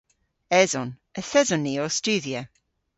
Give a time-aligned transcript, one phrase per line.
[0.61, 0.89] Eson.
[1.19, 2.41] Yth eson ni ow studhya.